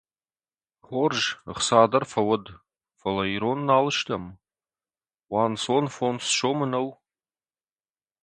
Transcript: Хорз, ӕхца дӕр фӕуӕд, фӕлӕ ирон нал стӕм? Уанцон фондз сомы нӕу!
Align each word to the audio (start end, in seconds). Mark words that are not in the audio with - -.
Хорз, 0.85 1.21
ӕхца 1.51 1.79
дӕр 1.91 2.03
фӕуӕд, 2.11 2.45
фӕлӕ 2.99 3.25
ирон 3.35 3.59
нал 3.67 3.85
стӕм? 3.97 4.23
Уанцон 5.33 5.85
фондз 5.95 6.25
сомы 6.37 6.65
нӕу! 6.71 6.87